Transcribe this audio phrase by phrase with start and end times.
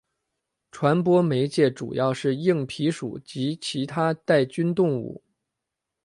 [0.71, 5.23] 传播媒介主要是硬蜱属及其它带菌动物。